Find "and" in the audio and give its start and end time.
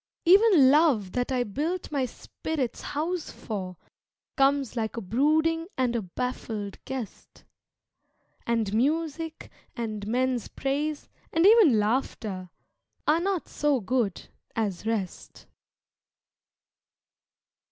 5.77-5.95, 8.47-8.73, 9.75-10.07, 11.31-11.45